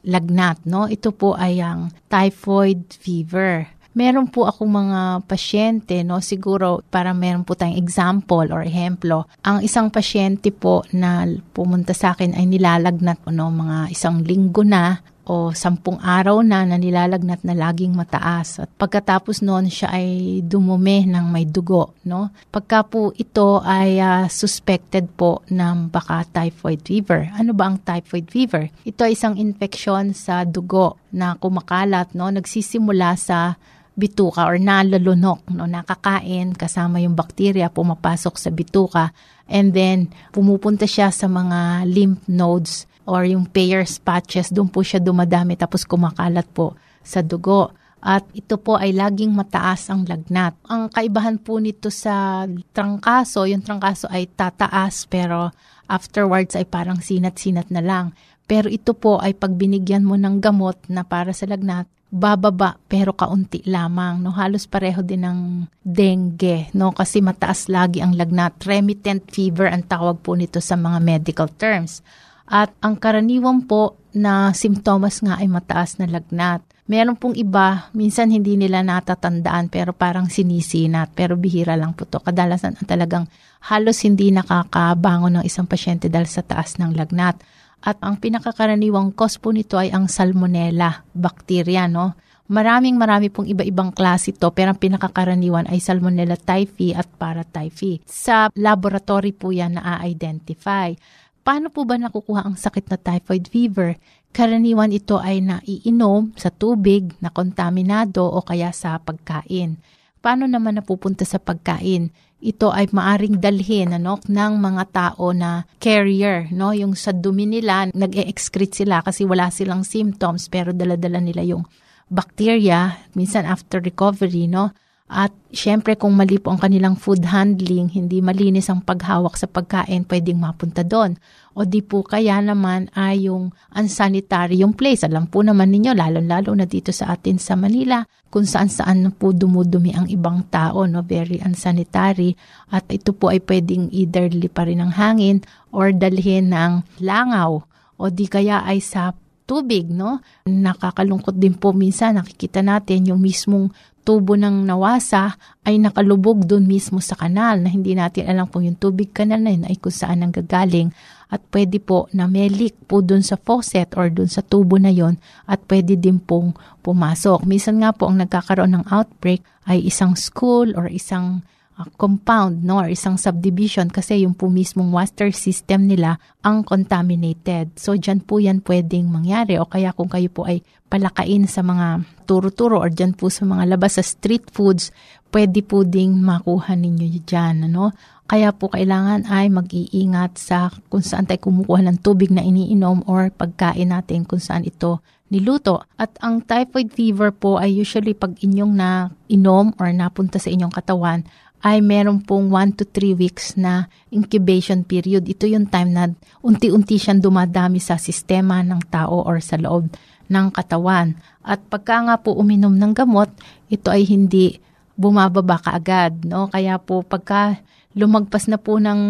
lagnat. 0.06 0.62
No? 0.70 0.86
Ito 0.86 1.10
po 1.10 1.34
ay 1.34 1.58
ang 1.58 1.90
typhoid 2.06 2.86
fever. 2.94 3.73
Meron 3.94 4.26
po 4.30 4.50
akong 4.50 4.70
mga 4.74 5.24
pasyente, 5.30 6.02
no, 6.02 6.18
siguro 6.18 6.82
para 6.90 7.14
meron 7.14 7.46
po 7.46 7.54
tayong 7.54 7.78
example 7.78 8.50
or 8.50 8.66
ehemplo. 8.66 9.30
Ang 9.46 9.62
isang 9.62 9.94
pasyente 9.94 10.50
po 10.50 10.82
na 10.94 11.30
pumunta 11.54 11.94
sa 11.94 12.18
akin 12.18 12.34
ay 12.34 12.50
nilalagnat 12.50 13.22
no, 13.30 13.54
mga 13.54 13.94
isang 13.94 14.26
linggo 14.26 14.66
na 14.66 15.06
o 15.24 15.56
sampung 15.56 15.96
araw 16.04 16.44
na 16.44 16.68
na 16.68 16.76
nilalagnat 16.76 17.48
na 17.48 17.56
laging 17.56 17.96
mataas. 17.96 18.60
At 18.60 18.70
pagkatapos 18.76 19.40
noon 19.40 19.72
siya 19.72 19.96
ay 19.96 20.40
dumumi 20.44 21.08
ng 21.08 21.26
may 21.32 21.48
dugo. 21.48 21.96
No? 22.04 22.32
Pagka 22.52 22.84
po 22.84 23.16
ito 23.16 23.64
ay 23.64 24.04
uh, 24.04 24.28
suspected 24.28 25.08
po 25.16 25.40
ng 25.48 25.88
baka 25.88 26.28
typhoid 26.28 26.84
fever. 26.84 27.32
Ano 27.40 27.56
ba 27.56 27.72
ang 27.72 27.80
typhoid 27.80 28.28
fever? 28.28 28.68
Ito 28.84 29.08
ay 29.08 29.16
isang 29.16 29.40
infeksyon 29.40 30.12
sa 30.12 30.44
dugo 30.44 31.00
na 31.16 31.40
kumakalat. 31.40 32.12
No? 32.12 32.28
Nagsisimula 32.28 33.16
sa 33.16 33.56
bituka 33.94 34.50
or 34.50 34.58
nalalunok, 34.58 35.46
no, 35.54 35.70
nakakain 35.70 36.58
kasama 36.58 36.98
yung 36.98 37.14
bakterya 37.14 37.70
pumapasok 37.70 38.36
sa 38.42 38.50
bituka 38.50 39.14
and 39.46 39.78
then 39.78 40.10
pumupunta 40.34 40.90
siya 40.90 41.14
sa 41.14 41.30
mga 41.30 41.86
lymph 41.86 42.26
nodes 42.26 42.90
or 43.06 43.28
yung 43.28 43.46
Peyer's 43.46 44.00
patches, 44.00 44.50
doon 44.50 44.72
po 44.72 44.82
siya 44.82 45.04
dumadami 45.04 45.60
tapos 45.60 45.84
kumakalat 45.84 46.48
po 46.52 46.74
sa 47.04 47.20
dugo. 47.20 47.76
At 48.04 48.28
ito 48.36 48.60
po 48.60 48.76
ay 48.76 48.92
laging 48.92 49.32
mataas 49.32 49.88
ang 49.88 50.04
lagnat. 50.04 50.60
Ang 50.68 50.92
kaibahan 50.92 51.40
po 51.40 51.56
nito 51.64 51.88
sa 51.88 52.44
trangkaso, 52.76 53.48
yung 53.48 53.64
trangkaso 53.64 54.12
ay 54.12 54.28
tataas 54.28 55.08
pero 55.08 55.56
afterwards 55.88 56.52
ay 56.60 56.68
parang 56.68 57.00
sinat-sinat 57.00 57.72
na 57.72 57.80
lang. 57.80 58.12
Pero 58.44 58.68
ito 58.68 58.92
po 58.92 59.24
ay 59.24 59.32
pag 59.32 59.56
binigyan 59.56 60.04
mo 60.04 60.20
ng 60.20 60.44
gamot 60.44 60.76
na 60.92 61.08
para 61.08 61.32
sa 61.32 61.48
lagnat, 61.48 61.88
bababa 62.14 62.78
pero 62.86 63.18
kaunti 63.18 63.66
lamang. 63.66 64.22
No? 64.22 64.30
Halos 64.38 64.70
pareho 64.70 65.02
din 65.02 65.26
ng 65.26 65.40
dengue 65.82 66.70
no? 66.78 66.94
kasi 66.94 67.26
mataas 67.26 67.66
lagi 67.74 68.06
ang 68.06 68.14
lagnat. 68.14 68.62
Remittent 68.70 69.34
fever 69.34 69.74
ang 69.74 69.82
tawag 69.90 70.22
po 70.22 70.38
nito 70.38 70.62
sa 70.62 70.78
mga 70.78 71.02
medical 71.02 71.50
terms. 71.50 72.06
At 72.46 72.70
ang 72.86 73.02
karaniwan 73.02 73.66
po 73.66 73.98
na 74.14 74.54
simptomas 74.54 75.26
nga 75.26 75.42
ay 75.42 75.50
mataas 75.50 75.98
na 75.98 76.06
lagnat. 76.06 76.62
Meron 76.84 77.16
pong 77.16 77.34
iba, 77.40 77.88
minsan 77.96 78.28
hindi 78.28 78.60
nila 78.60 78.84
natatandaan 78.84 79.72
pero 79.74 79.96
parang 79.96 80.30
sinisinat. 80.30 81.18
Pero 81.18 81.34
bihira 81.34 81.74
lang 81.74 81.98
po 81.98 82.06
to. 82.06 82.22
Kadalasan 82.22 82.78
talagang 82.86 83.26
halos 83.66 84.06
hindi 84.06 84.30
nakakabangon 84.30 85.42
ng 85.42 85.46
isang 85.48 85.66
pasyente 85.66 86.14
dahil 86.14 86.30
sa 86.30 86.46
taas 86.46 86.78
ng 86.78 86.94
lagnat. 86.94 87.42
At 87.84 88.00
ang 88.00 88.16
pinakakaraniwang 88.18 89.12
cause 89.12 89.36
po 89.38 89.52
nito 89.52 89.76
ay 89.76 89.92
ang 89.92 90.08
salmonella 90.08 91.04
bacteria, 91.12 91.92
no? 91.92 92.16
Maraming 92.54 93.00
marami 93.00 93.32
pong 93.32 93.48
iba-ibang 93.48 93.96
klase 93.96 94.36
ito 94.36 94.52
pero 94.52 94.76
ang 94.76 94.80
pinakakaraniwan 94.80 95.72
ay 95.72 95.80
Salmonella 95.80 96.36
typhi 96.36 96.92
at 96.92 97.08
Paratyphi. 97.08 98.04
Sa 98.04 98.52
laboratory 98.52 99.32
po 99.32 99.56
yan 99.56 99.80
na-identify. 99.80 100.92
Paano 101.40 101.72
po 101.72 101.88
ba 101.88 101.96
nakukuha 101.96 102.44
ang 102.44 102.60
sakit 102.60 102.92
na 102.92 103.00
typhoid 103.00 103.48
fever? 103.48 103.96
Karaniwan 104.36 104.92
ito 104.92 105.24
ay 105.24 105.40
naiinom 105.40 106.36
sa 106.36 106.52
tubig 106.52 107.16
na 107.24 107.32
kontaminado 107.32 108.28
o 108.28 108.44
kaya 108.44 108.76
sa 108.76 109.00
pagkain. 109.00 109.80
Paano 110.24 110.48
naman 110.48 110.80
napupunta 110.80 111.28
sa 111.28 111.36
pagkain? 111.36 112.08
Ito 112.40 112.72
ay 112.72 112.96
maaring 112.96 113.44
dalhin 113.44 113.92
ano, 113.92 114.24
ng 114.24 114.54
mga 114.56 114.84
tao 114.96 115.36
na 115.36 115.68
carrier. 115.84 116.48
No? 116.56 116.72
Yung 116.72 116.96
sa 116.96 117.12
dumi 117.12 117.44
nila, 117.44 117.92
nag-excrete 117.92 118.88
sila 118.88 119.04
kasi 119.04 119.28
wala 119.28 119.52
silang 119.52 119.84
symptoms 119.84 120.48
pero 120.48 120.72
daladala 120.72 121.20
nila 121.20 121.44
yung 121.44 121.68
bacteria, 122.08 123.04
minsan 123.20 123.44
after 123.44 123.84
recovery, 123.84 124.48
no? 124.48 124.72
At 125.14 125.30
syempre 125.54 125.94
kung 125.94 126.18
mali 126.18 126.42
po 126.42 126.50
ang 126.50 126.58
kanilang 126.58 126.98
food 126.98 127.22
handling, 127.30 127.94
hindi 127.94 128.18
malinis 128.18 128.66
ang 128.74 128.82
paghawak 128.82 129.38
sa 129.38 129.46
pagkain, 129.46 130.10
pwedeng 130.10 130.42
mapunta 130.42 130.82
doon. 130.82 131.22
O 131.54 131.70
di 131.70 131.86
po 131.86 132.02
kaya 132.02 132.42
naman 132.42 132.90
ay 132.98 133.30
yung 133.30 133.54
unsanitary 133.78 134.66
yung 134.66 134.74
place. 134.74 135.06
Alam 135.06 135.30
po 135.30 135.46
naman 135.46 135.70
ninyo, 135.70 135.94
lalo-lalo 135.94 136.58
na 136.58 136.66
dito 136.66 136.90
sa 136.90 137.14
atin 137.14 137.38
sa 137.38 137.54
Manila, 137.54 138.02
kung 138.34 138.50
saan-saan 138.50 139.14
po 139.14 139.30
dumudumi 139.30 139.94
ang 139.94 140.10
ibang 140.10 140.50
tao, 140.50 140.90
no? 140.90 141.06
very 141.06 141.38
unsanitary. 141.46 142.34
At 142.74 142.90
ito 142.90 143.14
po 143.14 143.30
ay 143.30 143.46
pwedeng 143.46 143.94
either 143.94 144.34
liparin 144.34 144.82
ng 144.82 144.98
hangin 144.98 145.46
or 145.70 145.94
dalhin 145.94 146.50
ng 146.50 146.82
langaw 147.06 147.62
o 148.02 148.10
di 148.10 148.26
kaya 148.26 148.66
ay 148.66 148.82
sa 148.82 149.14
tubig, 149.44 149.92
no? 149.92 150.24
Nakakalungkot 150.48 151.36
din 151.36 151.54
po 151.54 151.76
minsan 151.76 152.16
nakikita 152.18 152.64
natin 152.64 153.12
yung 153.12 153.20
mismong 153.20 153.70
tubo 154.04 154.36
ng 154.36 154.68
nawasa 154.68 155.40
ay 155.64 155.80
nakalubog 155.80 156.44
doon 156.44 156.68
mismo 156.68 157.00
sa 157.00 157.16
kanal 157.16 157.64
na 157.64 157.72
hindi 157.72 157.96
natin 157.96 158.28
alam 158.28 158.52
kung 158.52 158.68
yung 158.68 158.76
tubig 158.76 159.16
kanal 159.16 159.40
na 159.40 159.56
yun 159.56 159.64
ay 159.64 159.80
kung 159.80 159.96
saan 159.96 160.22
ang 160.22 160.36
gagaling 160.36 160.92
at 161.34 161.42
pwede 161.50 161.82
po 161.82 162.12
na 162.14 162.30
may 162.30 162.52
leak 162.52 162.78
po 162.86 163.02
doon 163.02 163.26
sa 163.26 163.40
faucet 163.40 163.96
or 163.98 164.12
doon 164.14 164.30
sa 164.30 164.46
tubo 164.46 164.78
na 164.78 164.94
yon 164.94 165.18
at 165.50 165.66
pwede 165.66 165.98
din 165.98 166.22
pong 166.22 166.54
pumasok. 166.86 167.42
Minsan 167.48 167.82
nga 167.82 167.90
po 167.90 168.06
ang 168.06 168.22
nagkakaroon 168.22 168.78
ng 168.78 168.86
outbreak 168.94 169.42
ay 169.66 169.82
isang 169.82 170.14
school 170.14 170.76
or 170.78 170.86
isang 170.92 171.42
uh, 171.78 171.90
compound 171.98 172.62
no 172.66 172.82
or 172.82 172.90
isang 172.90 173.18
subdivision 173.18 173.90
kasi 173.90 174.26
yung 174.26 174.38
po 174.38 174.50
mismong 174.50 174.94
water 174.94 175.30
system 175.34 175.90
nila 175.90 176.22
ang 176.44 176.66
contaminated. 176.66 177.74
So 177.80 177.96
diyan 177.98 178.26
po 178.26 178.38
yan 178.42 178.62
pwedeng 178.66 179.10
mangyari 179.10 179.58
o 179.58 179.66
kaya 179.66 179.94
kung 179.94 180.12
kayo 180.12 180.30
po 180.30 180.46
ay 180.46 180.62
palakain 180.92 181.50
sa 181.50 181.66
mga 181.66 182.06
turo-turo 182.30 182.78
or 182.78 182.94
diyan 182.94 183.18
po 183.18 183.34
sa 183.34 183.50
mga 183.50 183.66
labas 183.66 183.98
sa 183.98 184.04
street 184.06 184.54
foods, 184.54 184.94
pwede 185.34 185.66
po 185.66 185.82
ding 185.82 186.22
makuha 186.22 186.78
ninyo 186.78 187.26
diyan 187.26 187.66
ano. 187.66 187.94
Kaya 188.24 188.56
po 188.56 188.72
kailangan 188.72 189.28
ay 189.28 189.52
mag-iingat 189.52 190.40
sa 190.40 190.72
kung 190.88 191.04
saan 191.04 191.28
tayo 191.28 191.44
kumukuha 191.44 191.84
ng 191.84 191.98
tubig 192.00 192.32
na 192.32 192.46
iniinom 192.46 193.04
or 193.10 193.30
pagkain 193.34 193.92
natin 193.92 194.24
kung 194.24 194.40
saan 194.40 194.64
ito 194.64 195.04
niluto. 195.34 195.82
At 195.98 196.14
ang 196.22 196.46
typhoid 196.46 196.94
fever 196.94 197.34
po 197.34 197.58
ay 197.58 197.74
usually 197.74 198.14
pag 198.14 198.38
inyong 198.38 198.74
na 198.78 199.10
inom 199.26 199.74
or 199.82 199.90
napunta 199.90 200.38
sa 200.38 200.54
inyong 200.54 200.70
katawan 200.70 201.26
ay 201.64 201.80
meron 201.80 202.20
pong 202.20 202.52
1 202.52 202.76
to 202.76 202.84
3 202.84 203.16
weeks 203.16 203.56
na 203.56 203.88
incubation 204.12 204.84
period. 204.84 205.24
Ito 205.24 205.48
yung 205.48 205.72
time 205.72 205.96
na 205.96 206.12
unti-unti 206.44 207.00
siyang 207.00 207.24
dumadami 207.24 207.80
sa 207.80 207.96
sistema 207.96 208.60
ng 208.60 208.84
tao 208.92 209.24
or 209.24 209.40
sa 209.40 209.56
loob 209.56 209.88
ng 210.28 210.48
katawan. 210.52 211.16
At 211.40 211.64
pagka 211.72 212.04
nga 212.04 212.16
po 212.20 212.36
uminom 212.36 212.76
ng 212.76 212.92
gamot, 212.92 213.32
ito 213.72 213.88
ay 213.88 214.04
hindi 214.04 214.60
bumababa 215.00 215.56
kaagad. 215.64 216.28
No? 216.28 216.52
Kaya 216.52 216.76
po 216.84 217.00
pagka 217.02 217.64
lumagpas 217.96 218.52
na 218.52 218.60
po 218.60 218.78
ng 218.78 219.02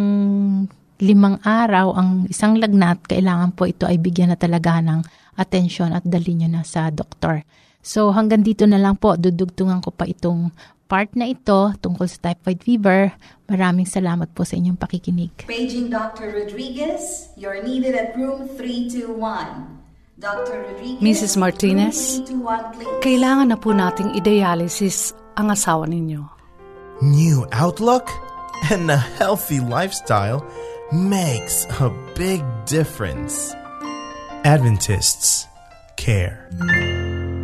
limang 1.03 1.41
araw 1.41 1.97
ang 1.97 2.29
isang 2.29 2.55
lagnat, 2.61 3.03
kailangan 3.09 3.51
po 3.57 3.65
ito 3.65 3.89
ay 3.89 3.97
bigyan 3.97 4.31
na 4.31 4.37
talaga 4.37 4.77
ng 4.79 5.01
atensyon 5.35 5.91
at 5.91 6.05
dali 6.05 6.37
nyo 6.37 6.47
na 6.47 6.61
sa 6.61 6.93
doktor. 6.93 7.41
So 7.83 8.15
hanggang 8.15 8.47
dito 8.47 8.63
na 8.63 8.79
lang 8.79 8.95
po, 8.95 9.19
dudugtungan 9.19 9.83
ko 9.83 9.91
pa 9.91 10.07
itong 10.07 10.55
part 10.87 11.11
na 11.19 11.27
ito 11.27 11.75
tungkol 11.83 12.07
sa 12.07 12.31
typhoid 12.31 12.63
fever. 12.63 13.11
Maraming 13.51 13.83
salamat 13.83 14.31
po 14.31 14.47
sa 14.47 14.55
inyong 14.55 14.79
pakikinig. 14.79 15.45
Paging 15.45 15.91
Dr. 15.91 16.31
Rodriguez, 16.31 17.27
you're 17.35 17.59
needed 17.59 17.91
at 17.93 18.15
room 18.15 18.47
321. 18.55 19.83
Dr. 20.15 20.63
Rodriguez, 20.63 21.03
Mrs. 21.03 21.33
Martinez, 21.35 22.23
room 22.23 22.47
321, 22.47 22.77
please. 22.79 23.01
kailangan 23.03 23.47
na 23.51 23.57
po 23.59 23.75
nating 23.75 24.15
i-dialysis 24.15 25.11
ang 25.35 25.51
asawa 25.51 25.83
ninyo. 25.83 26.23
New 27.03 27.43
outlook 27.51 28.07
and 28.71 28.87
a 28.87 29.01
healthy 29.19 29.59
lifestyle 29.59 30.39
makes 30.93 31.67
a 31.83 31.91
big 32.15 32.39
difference. 32.63 33.51
Adventists 34.47 35.51
care. 35.99 36.47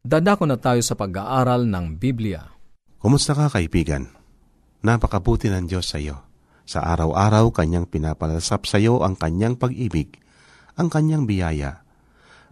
Dadako 0.00 0.48
na 0.48 0.56
tayo 0.56 0.80
sa 0.80 0.96
pag-aaral 0.96 1.68
ng 1.68 2.00
Biblia. 2.00 2.48
Kumusta 2.96 3.36
ka 3.36 3.52
kaibigan? 3.52 4.08
Napakabuti 4.80 5.52
ng 5.52 5.68
Diyos 5.68 5.92
sa 5.92 6.00
iyo. 6.00 6.24
Sa 6.64 6.80
araw-araw, 6.80 7.52
Kanyang 7.52 7.84
pinapalasap 7.84 8.64
sa 8.64 8.80
iyo 8.80 9.04
ang 9.04 9.12
Kanyang 9.12 9.60
pag-ibig, 9.60 10.16
ang 10.80 10.88
Kanyang 10.88 11.28
biyaya. 11.28 11.84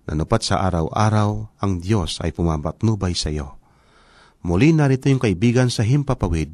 Nanupat 0.04 0.44
sa 0.44 0.60
araw-araw, 0.60 1.56
ang 1.64 1.72
Diyos 1.80 2.20
ay 2.20 2.36
pumapatnubay 2.36 3.16
sa 3.16 3.32
iyo. 3.32 3.56
Muli 4.44 4.76
narito 4.76 5.08
yung 5.08 5.24
kaibigan 5.24 5.72
sa 5.72 5.88
Himpapawid, 5.88 6.52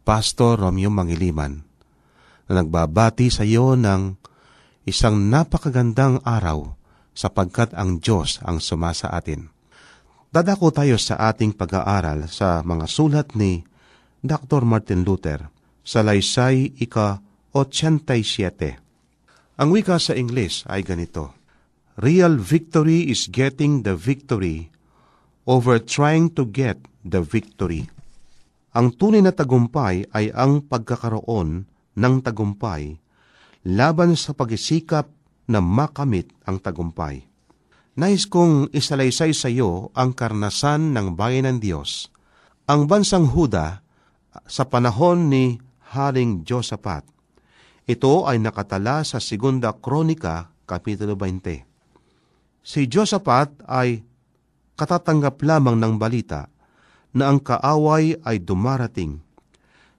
Pastor 0.00 0.56
Romeo 0.56 0.88
Mangiliman, 0.88 1.60
na 2.48 2.64
nagbabati 2.64 3.28
sa 3.28 3.44
iyo 3.44 3.76
ng 3.76 4.16
isang 4.88 5.28
napakagandang 5.28 6.24
araw 6.24 6.72
sapagkat 7.12 7.76
ang 7.76 8.00
Diyos 8.00 8.40
ang 8.40 8.64
sumasa 8.64 9.12
atin. 9.12 9.51
Dadako 10.32 10.72
tayo 10.72 10.96
sa 10.96 11.20
ating 11.28 11.52
pag-aaral 11.52 12.24
sa 12.24 12.64
mga 12.64 12.88
sulat 12.88 13.36
ni 13.36 13.68
Dr. 14.24 14.64
Martin 14.64 15.04
Luther 15.04 15.52
sa 15.84 16.00
Laysay 16.00 16.72
ika 16.80 17.20
87. 17.52 19.60
Ang 19.60 19.68
wika 19.68 20.00
sa 20.00 20.16
Ingles 20.16 20.64
ay 20.72 20.88
ganito, 20.88 21.36
Real 22.00 22.40
victory 22.40 23.12
is 23.12 23.28
getting 23.28 23.84
the 23.84 23.92
victory 23.92 24.72
over 25.44 25.76
trying 25.76 26.32
to 26.32 26.48
get 26.48 26.80
the 27.04 27.20
victory. 27.20 27.92
Ang 28.72 28.96
tunay 28.96 29.20
na 29.20 29.36
tagumpay 29.36 30.08
ay 30.16 30.32
ang 30.32 30.64
pagkakaroon 30.64 31.68
ng 31.92 32.14
tagumpay 32.24 32.96
laban 33.68 34.16
sa 34.16 34.32
pagsisikap 34.32 35.12
na 35.44 35.60
makamit 35.60 36.32
ang 36.48 36.56
tagumpay. 36.56 37.31
Nais 37.92 38.24
kong 38.24 38.72
isalaysay 38.72 39.36
sa 39.36 39.52
iyo 39.52 39.92
ang 39.92 40.16
karnasan 40.16 40.96
ng 40.96 41.12
bayan 41.12 41.44
ng 41.44 41.58
Diyos. 41.60 42.08
Ang 42.64 42.88
bansang 42.88 43.28
Huda 43.28 43.84
sa 44.48 44.64
panahon 44.64 45.28
ni 45.28 45.60
Haring 45.92 46.40
Josaphat. 46.40 47.04
Ito 47.84 48.24
ay 48.24 48.40
nakatala 48.40 49.04
sa 49.04 49.20
Segunda 49.20 49.76
Kronika, 49.76 50.48
Kapitulo 50.64 51.20
20. 51.20 52.64
Si 52.64 52.88
Josaphat 52.88 53.60
ay 53.68 54.00
katatanggap 54.80 55.36
lamang 55.44 55.76
ng 55.76 56.00
balita 56.00 56.48
na 57.12 57.28
ang 57.28 57.44
kaaway 57.44 58.16
ay 58.24 58.40
dumarating. 58.40 59.20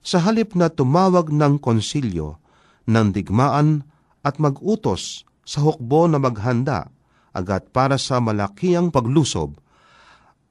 Sa 0.02 0.18
halip 0.18 0.58
na 0.58 0.66
tumawag 0.66 1.30
ng 1.30 1.62
konsilyo 1.62 2.42
ng 2.90 3.14
digmaan 3.14 3.86
at 4.26 4.42
magutos 4.42 5.22
sa 5.46 5.62
hukbo 5.62 6.10
na 6.10 6.18
maghanda 6.18 6.90
agad 7.34 7.68
para 7.74 7.98
sa 7.98 8.22
malakiang 8.22 8.94
paglusob, 8.94 9.58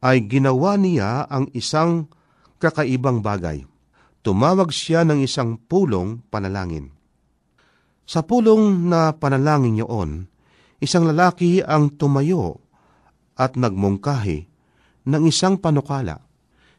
ay 0.04 0.28
ginawa 0.28 0.76
niya 0.76 1.24
ang 1.32 1.48
isang 1.56 2.12
kakaibang 2.60 3.24
bagay. 3.24 3.64
Tumawag 4.24 4.72
siya 4.72 5.08
ng 5.08 5.24
isang 5.24 5.56
pulong 5.56 6.20
panalangin. 6.28 6.92
Sa 8.04 8.24
pulong 8.24 8.92
na 8.92 9.16
panalangin 9.16 9.80
niyoon, 9.80 10.28
isang 10.84 11.08
lalaki 11.08 11.64
ang 11.64 11.96
tumayo 11.96 12.60
at 13.40 13.56
nagmungkahi 13.56 14.52
ng 15.08 15.24
isang 15.24 15.56
panukala. 15.56 16.20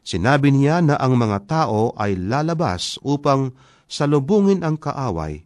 Sinabi 0.05 0.53
niya 0.53 0.85
na 0.85 1.01
ang 1.01 1.17
mga 1.17 1.49
tao 1.49 1.97
ay 1.97 2.13
lalabas 2.13 3.01
upang 3.01 3.57
salubungin 3.89 4.61
ang 4.61 4.77
kaaway, 4.77 5.41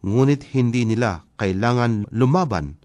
ngunit 0.00 0.48
hindi 0.56 0.88
nila 0.88 1.28
kailangan 1.36 2.08
lumaban 2.08 2.77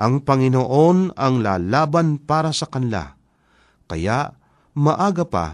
ang 0.00 0.24
Panginoon 0.24 1.12
ang 1.12 1.34
lalaban 1.44 2.16
para 2.16 2.56
sa 2.56 2.64
kanila. 2.64 3.20
Kaya 3.84 4.32
maaga 4.72 5.28
pa, 5.28 5.46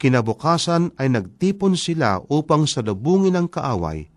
kinabukasan 0.00 0.96
ay 0.96 1.12
nagtipon 1.12 1.76
sila 1.76 2.24
upang 2.32 2.64
salubungin 2.64 3.36
ang 3.36 3.52
kaaway 3.52 4.08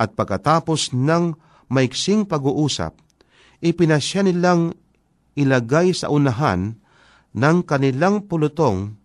at 0.00 0.16
pagkatapos 0.16 0.96
ng 0.96 1.36
maiksing 1.68 2.24
pag-uusap, 2.24 2.96
ipinasya 3.60 4.24
nilang 4.24 4.72
ilagay 5.36 5.92
sa 5.92 6.08
unahan 6.08 6.80
ng 7.36 7.56
kanilang 7.68 8.24
pulutong 8.24 8.96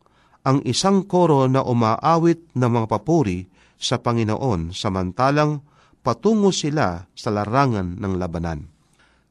ang 0.48 0.64
isang 0.64 1.04
koro 1.04 1.52
na 1.52 1.62
umaawit 1.68 2.56
ng 2.56 2.70
mga 2.72 2.88
papuri 2.88 3.46
sa 3.76 4.00
Panginoon 4.00 4.72
samantalang 4.72 5.60
patungo 6.00 6.56
sila 6.56 7.12
sa 7.12 7.30
larangan 7.30 8.00
ng 8.00 8.14
labanan. 8.16 8.71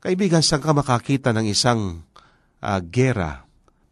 Kaibigan, 0.01 0.41
saan 0.41 0.65
ka 0.65 0.73
makakita 0.73 1.37
ng 1.37 1.45
isang 1.45 2.09
uh, 2.65 2.81
gera, 2.89 3.45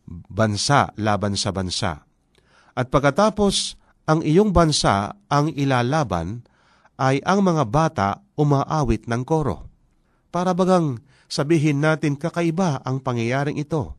bansa 0.08 0.88
laban 0.96 1.36
sa 1.36 1.52
bansa? 1.52 2.00
At 2.72 2.88
pagkatapos 2.88 3.76
ang 4.08 4.24
iyong 4.24 4.56
bansa 4.56 5.12
ang 5.28 5.52
ilalaban, 5.52 6.48
ay 6.96 7.20
ang 7.28 7.44
mga 7.44 7.64
bata 7.68 8.08
umaawit 8.40 9.04
ng 9.04 9.22
koro. 9.28 9.68
Para 10.32 10.56
bagang 10.56 11.04
sabihin 11.28 11.84
natin 11.84 12.16
kakaiba 12.16 12.80
ang 12.88 13.04
pangyayaring 13.04 13.60
ito. 13.60 13.92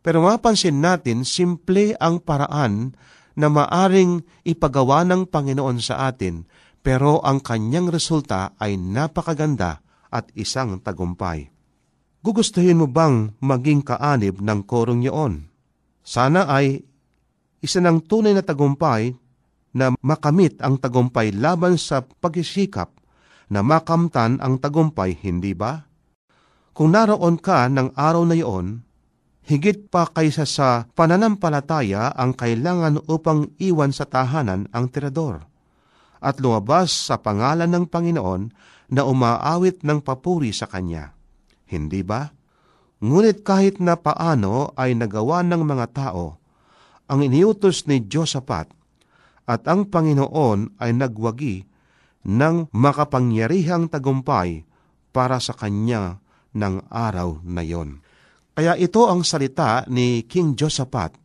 Pero 0.00 0.24
mapansin 0.24 0.80
natin, 0.80 1.28
simple 1.28 1.92
ang 2.00 2.24
paraan 2.24 2.96
na 3.36 3.52
maaring 3.52 4.24
ipagawa 4.48 5.04
ng 5.04 5.28
Panginoon 5.28 5.76
sa 5.76 6.08
atin, 6.08 6.48
pero 6.80 7.20
ang 7.20 7.44
kanyang 7.44 7.92
resulta 7.92 8.56
ay 8.56 8.80
napakaganda 8.80 9.84
at 10.10 10.28
isang 10.34 10.82
tagumpay. 10.82 11.48
Gugustuhin 12.20 12.76
mo 12.76 12.86
bang 12.90 13.32
maging 13.40 13.80
kaanib 13.80 14.44
ng 14.44 14.60
korong 14.68 15.00
iyon? 15.00 15.48
Sana 16.04 16.44
ay 16.50 16.84
isa 17.64 17.80
ng 17.80 18.04
tunay 18.04 18.36
na 18.36 18.44
tagumpay 18.44 19.16
na 19.72 19.94
makamit 20.02 20.60
ang 20.60 20.76
tagumpay 20.76 21.32
laban 21.32 21.80
sa 21.80 22.02
pagsisikap 22.04 22.92
na 23.48 23.64
makamtan 23.64 24.36
ang 24.42 24.58
tagumpay, 24.60 25.16
hindi 25.16 25.56
ba? 25.56 25.88
Kung 26.76 26.92
naroon 26.94 27.40
ka 27.40 27.66
ng 27.70 27.96
araw 27.96 28.22
na 28.28 28.36
iyon, 28.36 28.82
higit 29.46 29.90
pa 29.90 30.06
kaysa 30.06 30.46
sa 30.46 30.86
pananampalataya 30.94 32.14
ang 32.14 32.36
kailangan 32.36 33.02
upang 33.10 33.50
iwan 33.58 33.90
sa 33.90 34.06
tahanan 34.06 34.70
ang 34.70 34.86
tirador 34.92 35.50
at 36.20 36.36
lumabas 36.38 36.92
sa 36.92 37.18
pangalan 37.18 37.66
ng 37.66 37.84
Panginoon 37.88 38.52
na 38.90 39.06
umaawit 39.06 39.86
ng 39.86 40.02
papuri 40.02 40.50
sa 40.50 40.66
Kanya. 40.66 41.14
Hindi 41.70 42.02
ba? 42.02 42.28
Ngunit 43.00 43.46
kahit 43.46 43.80
na 43.80 43.96
paano 43.96 44.74
ay 44.76 44.92
nagawa 44.98 45.40
ng 45.46 45.62
mga 45.64 45.86
tao 45.94 46.36
ang 47.10 47.26
iniutos 47.26 47.90
ni 47.90 48.06
Josapat 48.06 48.70
at 49.50 49.66
ang 49.66 49.90
Panginoon 49.90 50.78
ay 50.78 50.94
nagwagi 50.94 51.66
ng 52.26 52.70
makapangyarihang 52.70 53.90
tagumpay 53.90 54.62
para 55.10 55.42
sa 55.42 55.56
Kanya 55.56 56.22
ng 56.54 56.86
araw 56.86 57.42
na 57.42 57.62
yon. 57.66 57.98
Kaya 58.54 58.76
ito 58.76 59.08
ang 59.08 59.24
salita 59.24 59.88
ni 59.88 60.26
King 60.28 60.52
Josaphat 60.52 61.16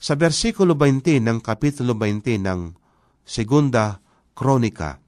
sa 0.00 0.16
versikulo 0.16 0.72
20 0.74 1.20
ng 1.20 1.38
kapitulo 1.44 1.92
20 1.94 2.42
ng 2.42 2.60
Segunda 3.22 4.00
Kronika. 4.32 5.01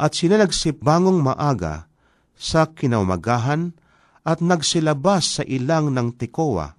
At 0.00 0.16
sila 0.16 0.40
nagsibangong 0.40 1.20
maaga 1.20 1.84
sa 2.32 2.72
kinaumagahan 2.72 3.76
at 4.24 4.40
nagsilabas 4.40 5.40
sa 5.40 5.42
ilang 5.44 5.92
ng 5.92 6.16
Tikoa. 6.16 6.72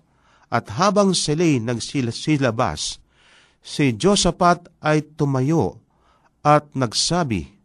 At 0.49 0.73
habang 0.73 1.13
sila'y 1.13 1.61
nagsilabas, 1.61 2.97
si 3.61 3.93
Josaphat 3.93 4.73
ay 4.81 5.05
tumayo 5.13 5.77
at 6.41 6.73
nagsabi, 6.73 7.61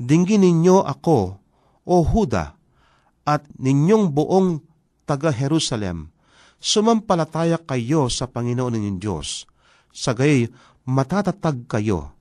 Dinggin 0.00 0.42
ninyo 0.42 0.80
ako, 0.80 1.38
O 1.86 1.96
Huda, 2.02 2.56
at 3.28 3.46
ninyong 3.60 4.10
buong 4.10 4.64
taga-Jerusalem, 5.06 6.10
sumampalataya 6.56 7.60
kayo 7.62 8.08
sa 8.10 8.26
Panginoon 8.26 8.74
ninyong 8.74 8.98
Diyos. 8.98 9.44
Sa 9.92 10.16
gay, 10.16 10.50
matatatag 10.88 11.68
kayo 11.68 12.15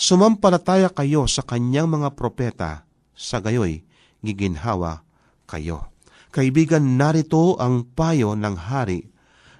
Sumampalataya 0.00 0.88
kayo 0.88 1.28
sa 1.28 1.44
kanyang 1.44 1.92
mga 1.92 2.16
propeta, 2.16 2.88
sa 3.12 3.36
gayoy 3.44 3.84
giginhawa 4.24 5.04
kayo. 5.44 5.92
Kaibigan, 6.32 6.96
narito 6.96 7.60
ang 7.60 7.84
payo 7.84 8.32
ng 8.32 8.56
hari 8.56 9.12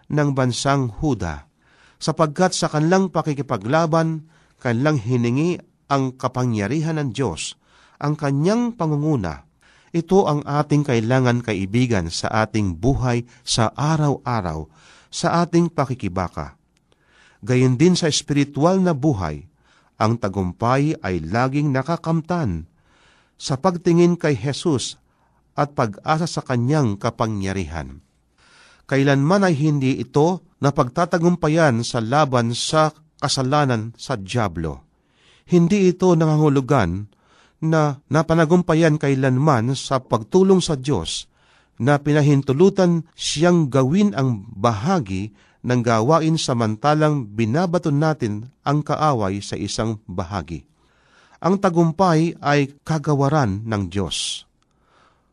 ng 0.09 0.33
bansang 0.33 0.97
Huda, 0.97 1.45
sapagkat 2.01 2.57
sa 2.57 2.73
kanilang 2.73 3.13
pakikipaglaban, 3.13 4.33
kanilang 4.57 4.97
hiningi 4.97 5.61
ang 5.93 6.17
kapangyarihan 6.17 6.97
ng 6.97 7.13
Diyos, 7.13 7.61
ang 8.01 8.17
kanyang 8.17 8.81
pangunguna. 8.81 9.45
Ito 9.93 10.25
ang 10.25 10.41
ating 10.49 10.89
kailangan 10.89 11.45
kaibigan 11.45 12.09
sa 12.09 12.49
ating 12.49 12.81
buhay 12.81 13.29
sa 13.45 13.77
araw-araw, 13.77 14.73
sa 15.13 15.45
ating 15.45 15.69
pakikibaka. 15.69 16.57
Gayon 17.45 17.77
din 17.77 17.93
sa 17.93 18.09
espiritual 18.09 18.81
na 18.81 18.97
buhay, 18.97 19.50
ang 20.01 20.17
tagumpay 20.17 20.97
ay 21.05 21.21
laging 21.21 21.77
nakakamtan 21.77 22.65
sa 23.37 23.61
pagtingin 23.61 24.17
kay 24.17 24.33
Jesus 24.33 24.97
at 25.53 25.77
pag-asa 25.77 26.25
sa 26.25 26.41
kanyang 26.41 26.97
kapangyarihan. 26.97 28.01
Kailanman 28.89 29.45
ay 29.45 29.55
hindi 29.55 30.01
ito 30.01 30.43
na 30.59 30.73
pagtatagumpayan 30.73 31.85
sa 31.85 32.01
laban 32.01 32.57
sa 32.57 32.97
kasalanan 33.21 33.93
sa 33.95 34.17
Diablo. 34.17 34.89
Hindi 35.45 35.93
ito 35.93 36.17
nangangulugan 36.17 37.07
na 37.61 38.01
napanagumpayan 38.09 38.97
kailanman 38.97 39.77
sa 39.77 40.01
pagtulong 40.01 40.65
sa 40.65 40.81
Diyos 40.81 41.29
na 41.81 42.01
pinahintulutan 42.01 43.09
siyang 43.17 43.69
gawin 43.69 44.17
ang 44.17 44.49
bahagi 44.49 45.33
ng 45.61 45.81
gawain 45.85 46.41
samantalang 46.41 47.29
binabaton 47.29 48.01
natin 48.01 48.49
ang 48.65 48.81
kaaway 48.81 49.45
sa 49.45 49.57
isang 49.61 50.01
bahagi. 50.09 50.65
Ang 51.41 51.61
tagumpay 51.61 52.37
ay 52.41 52.77
kagawaran 52.85 53.65
ng 53.65 53.83
Diyos. 53.89 54.45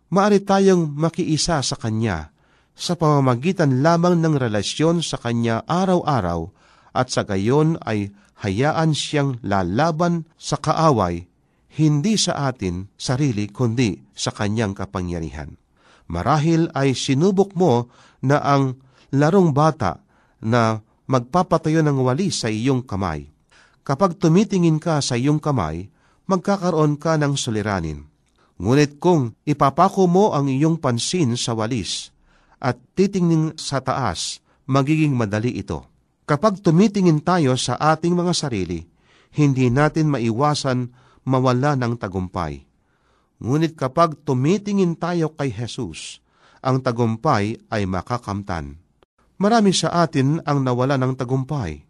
Maari 0.07 0.39
tayong 0.39 0.95
makiisa 0.95 1.59
sa 1.59 1.75
Kanya 1.75 2.31
sa 2.77 2.95
pamamagitan 2.95 3.83
lamang 3.83 4.23
ng 4.23 4.39
relasyon 4.39 5.03
sa 5.03 5.19
Kanya 5.19 5.67
araw-araw 5.67 6.47
at 6.95 7.11
sa 7.11 7.27
gayon 7.27 7.75
ay 7.83 8.15
hayaan 8.39 8.95
siyang 8.95 9.41
lalaban 9.43 10.29
sa 10.39 10.55
kaaway, 10.61 11.27
hindi 11.75 12.15
sa 12.15 12.47
atin 12.47 12.87
sarili 12.95 13.51
kundi 13.51 13.99
sa 14.15 14.31
Kanyang 14.31 14.77
kapangyarihan. 14.77 15.59
Marahil 16.07 16.71
ay 16.71 16.95
sinubok 16.95 17.51
mo 17.57 17.91
na 18.23 18.39
ang 18.39 18.79
larong 19.11 19.51
bata 19.51 20.06
na 20.43 20.83
magpapatayo 21.07 21.81
ng 21.81 21.97
walis 22.03 22.43
sa 22.43 22.51
iyong 22.51 22.83
kamay. 22.83 23.31
Kapag 23.87 24.19
tumitingin 24.19 24.77
ka 24.77 24.99
sa 24.99 25.15
iyong 25.15 25.39
kamay, 25.39 25.87
magkakaroon 26.27 26.99
ka 26.99 27.15
ng 27.15 27.39
suliranin. 27.39 28.03
Ngunit 28.59 28.99
kung 28.99 29.37
ipapako 29.47 30.09
mo 30.09 30.35
ang 30.35 30.51
iyong 30.51 30.81
pansin 30.81 31.37
sa 31.39 31.55
walis 31.55 32.11
at 32.57 32.75
titingin 32.97 33.53
sa 33.55 33.79
taas, 33.79 34.41
magiging 34.65 35.13
madali 35.13 35.55
ito. 35.55 35.85
Kapag 36.27 36.59
tumitingin 36.59 37.23
tayo 37.23 37.55
sa 37.55 37.79
ating 37.79 38.11
mga 38.11 38.33
sarili, 38.35 38.83
hindi 39.37 39.71
natin 39.71 40.11
maiwasan 40.11 40.91
mawala 41.23 41.79
ng 41.79 41.95
tagumpay. 41.95 42.67
Ngunit 43.37 43.77
kapag 43.77 44.17
tumitingin 44.25 44.97
tayo 44.97 45.31
kay 45.37 45.53
Jesus, 45.53 46.19
ang 46.59 46.81
tagumpay 46.81 47.61
ay 47.69 47.85
makakamtan. 47.85 48.81
Marami 49.37 49.69
sa 49.69 49.93
atin 50.01 50.41
ang 50.49 50.65
nawala 50.65 50.97
ng 50.97 51.13
tagumpay, 51.13 51.85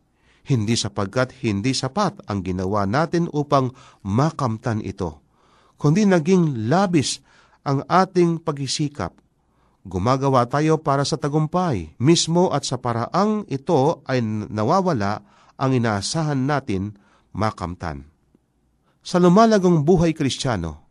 hindi 0.52 0.76
sapagkat 0.76 1.32
hindi 1.44 1.72
sapat 1.72 2.28
ang 2.28 2.44
ginawa 2.44 2.84
natin 2.84 3.32
upang 3.32 3.72
makamtan 4.04 4.84
ito, 4.84 5.24
kundi 5.80 6.04
naging 6.04 6.68
labis 6.68 7.24
ang 7.64 7.88
ating 7.88 8.44
pagsisikap. 8.44 9.16
Gumagawa 9.88 10.44
tayo 10.52 10.84
para 10.84 11.08
sa 11.08 11.16
tagumpay, 11.16 11.96
mismo 12.04 12.52
at 12.52 12.68
sa 12.68 12.76
paraang 12.76 13.48
ito 13.48 14.04
ay 14.04 14.20
nawawala 14.24 15.24
ang 15.56 15.72
inaasahan 15.72 16.44
natin 16.44 17.00
makamtan. 17.32 18.12
Sa 19.00 19.24
lumalagong 19.24 19.88
buhay 19.88 20.12
kristyano, 20.12 20.84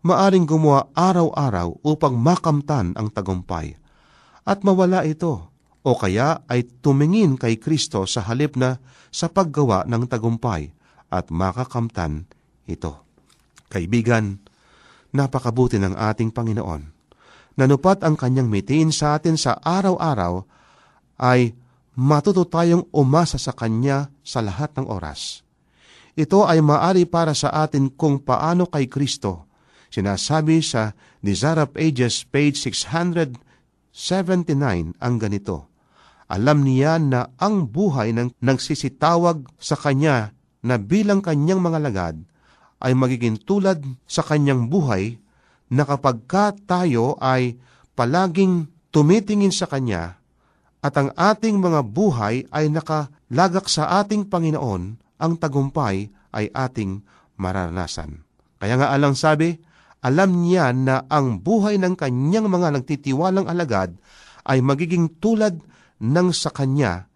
maaring 0.00 0.48
gumawa 0.48 0.88
araw-araw 0.96 1.84
upang 1.84 2.16
makamtan 2.16 2.96
ang 2.96 3.12
tagumpay, 3.12 3.76
at 4.48 4.64
mawala 4.64 5.04
ito 5.04 5.52
o 5.86 5.94
kaya 5.94 6.42
ay 6.50 6.66
tumingin 6.82 7.38
kay 7.38 7.58
Kristo 7.58 8.04
sa 8.04 8.26
halip 8.26 8.58
na 8.58 8.82
sa 9.08 9.30
paggawa 9.30 9.86
ng 9.86 10.04
tagumpay 10.10 10.74
at 11.08 11.32
makakamtan 11.32 12.28
ito. 12.68 12.92
Kaibigan, 13.68 14.40
napakabuti 15.12 15.80
ng 15.80 15.96
ating 15.96 16.32
Panginoon. 16.32 16.82
Nanupat 17.58 18.06
ang 18.06 18.14
kanyang 18.14 18.46
mitiin 18.46 18.94
sa 18.94 19.18
atin 19.18 19.34
sa 19.34 19.58
araw-araw 19.58 20.46
ay 21.18 21.58
matuto 21.98 22.46
tayong 22.46 22.86
umasa 22.94 23.34
sa 23.34 23.50
Kanya 23.50 24.14
sa 24.22 24.38
lahat 24.38 24.78
ng 24.78 24.86
oras. 24.86 25.42
Ito 26.14 26.46
ay 26.46 26.62
maari 26.62 27.06
para 27.06 27.34
sa 27.34 27.50
atin 27.66 27.90
kung 27.90 28.22
paano 28.22 28.70
kay 28.70 28.86
Kristo. 28.86 29.50
Sinasabi 29.90 30.62
sa 30.62 30.94
Desire 31.18 31.66
of 31.66 31.74
Ages, 31.74 32.22
page 32.26 32.58
679, 32.62 33.34
ang 34.98 35.14
ganito, 35.18 35.67
Alam 36.28 36.64
niya 36.64 37.00
na 37.00 37.32
ang 37.40 37.68
buhay 37.72 38.12
ng 38.12 38.36
nagsisitawag 38.44 39.48
sa 39.56 39.74
kanya 39.80 40.36
na 40.60 40.76
bilang 40.76 41.24
kanyang 41.24 41.64
mga 41.64 41.78
lagad 41.80 42.16
ay 42.84 42.92
magiging 42.92 43.40
tulad 43.40 43.80
sa 44.04 44.20
kanyang 44.20 44.68
buhay 44.68 45.16
na 45.72 45.88
kapag 45.88 46.24
ka 46.28 46.52
tayo 46.68 47.16
ay 47.20 47.56
palaging 47.92 48.68
tumitingin 48.88 49.52
sa 49.52 49.68
Kanya 49.68 50.16
at 50.78 50.94
ang 50.94 51.10
ating 51.18 51.58
mga 51.58 51.82
buhay 51.84 52.46
ay 52.54 52.70
nakalagak 52.70 53.66
sa 53.66 53.98
ating 54.00 54.30
Panginoon, 54.30 54.82
ang 55.18 55.32
tagumpay 55.36 56.06
ay 56.30 56.46
ating 56.54 57.02
maranasan. 57.34 58.22
Kaya 58.62 58.78
nga 58.78 58.94
alang 58.94 59.18
sabi, 59.18 59.58
alam 59.98 60.46
niya 60.46 60.70
na 60.70 61.02
ang 61.10 61.42
buhay 61.42 61.82
ng 61.82 61.98
kanyang 61.98 62.46
mga 62.46 62.78
nagtitiwalang 62.78 63.50
alagad 63.50 63.98
ay 64.46 64.62
magiging 64.62 65.18
tulad 65.18 65.58
ng 65.98 66.28
sa 66.30 66.50
kanya, 66.54 67.10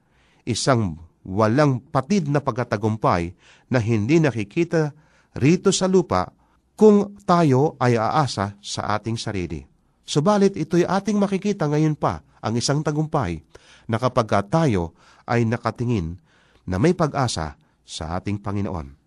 isang 0.47 0.99
walang 1.23 1.79
patid 1.79 2.27
na 2.27 2.43
pagkatagumpay 2.43 3.35
na 3.71 3.79
hindi 3.79 4.19
nakikita 4.19 4.91
rito 5.39 5.71
sa 5.71 5.87
lupa 5.87 6.35
kung 6.75 7.15
tayo 7.23 7.79
ay 7.79 7.95
aasa 7.95 8.59
sa 8.59 8.99
ating 8.99 9.15
sarili. 9.15 9.63
Subalit 10.03 10.59
ito'y 10.59 10.83
ating 10.83 11.15
makikita 11.15 11.71
ngayon 11.71 11.95
pa 11.95 12.27
ang 12.43 12.59
isang 12.59 12.83
tagumpay 12.83 13.39
na 13.87 14.03
kapag 14.03 14.29
tayo 14.51 14.99
ay 15.31 15.47
nakatingin 15.47 16.19
na 16.67 16.77
may 16.83 16.91
pag-asa 16.91 17.55
sa 17.87 18.19
ating 18.19 18.43
Panginoon. 18.43 18.99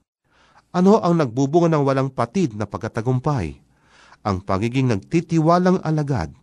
Ano 0.75 0.99
ang 0.99 1.15
nagbubunga 1.19 1.71
ng 1.71 1.83
walang 1.83 2.09
patid 2.11 2.55
na 2.55 2.67
pagkatagumpay? 2.67 3.59
Ang 4.27 4.43
pagiging 4.43 4.91
nagtitiwalang 4.91 5.79
alagad. 5.83 6.35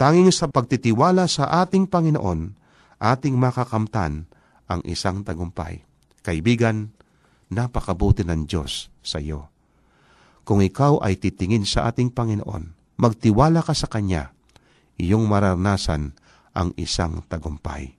Tanging 0.00 0.32
sa 0.34 0.48
pagtitiwala 0.50 1.28
sa 1.30 1.62
ating 1.62 1.86
Panginoon, 1.86 2.54
ating 2.98 3.34
makakamtan 3.34 4.26
ang 4.66 4.80
isang 4.88 5.22
tagumpay. 5.26 5.84
Kaibigan, 6.22 6.94
napakabuti 7.52 8.22
ng 8.24 8.48
Diyos 8.48 8.88
sa 9.04 9.20
iyo. 9.20 9.52
Kung 10.42 10.58
ikaw 10.58 11.02
ay 11.02 11.18
titingin 11.18 11.62
sa 11.62 11.86
ating 11.90 12.10
Panginoon, 12.10 12.96
magtiwala 12.98 13.62
ka 13.62 13.74
sa 13.74 13.86
Kanya, 13.86 14.34
iyong 14.98 15.26
mararanasan 15.26 16.14
ang 16.52 16.70
isang 16.78 17.22
tagumpay. 17.26 17.94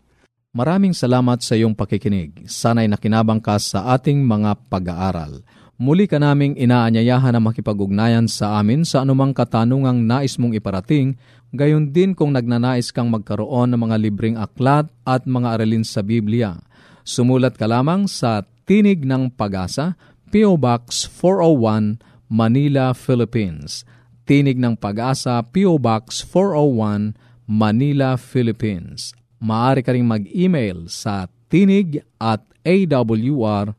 Maraming 0.53 0.93
salamat 0.93 1.41
sa 1.41 1.58
iyong 1.58 1.73
pakikinig. 1.73 2.45
Sana'y 2.45 2.86
nakinabang 2.86 3.41
ka 3.41 3.58
sa 3.58 3.89
ating 3.97 4.21
mga 4.21 4.69
pag-aaral. 4.69 5.41
Muli 5.82 6.06
ka 6.06 6.21
naming 6.21 6.53
inaanyayahan 6.53 7.34
na 7.34 7.41
makipag-ugnayan 7.41 8.29
sa 8.29 8.62
amin 8.62 8.86
sa 8.86 9.01
anumang 9.01 9.34
katanungang 9.34 10.06
nais 10.06 10.38
mong 10.38 10.53
iparating, 10.53 11.17
gayon 11.54 11.94
din 11.94 12.18
kung 12.18 12.34
nagnanais 12.34 12.89
kang 12.89 13.13
magkaroon 13.13 13.72
ng 13.72 13.82
mga 13.86 13.98
libreng 14.02 14.38
aklat 14.42 14.89
at 15.06 15.30
mga 15.30 15.62
aralin 15.62 15.86
sa 15.86 16.02
Biblia. 16.02 16.58
Sumulat 17.06 17.56
ka 17.56 17.70
lamang 17.70 18.10
sa 18.10 18.42
Tinig 18.66 19.06
ng 19.06 19.30
Pag-asa, 19.36 19.94
P.O. 20.34 20.58
Box 20.58 21.06
401, 21.06 22.02
Manila, 22.32 22.96
Philippines. 22.98 23.86
Tinig 24.26 24.58
ng 24.58 24.74
Pag-asa, 24.80 25.44
P.O. 25.46 25.78
Box 25.78 26.26
401, 26.26 27.13
Manila, 27.46 28.16
Philippines. 28.16 29.13
Maaari 29.44 29.84
ka 29.84 29.92
rin 29.92 30.08
mag-email 30.08 30.88
sa 30.88 31.28
tinig 31.52 32.00
at 32.18 32.39
awr.org. 32.63 33.76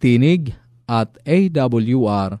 Tinig 0.00 0.56
at 0.88 1.12
awr.org 1.28 2.40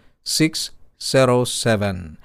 0968-8536-607. 0.25 2.17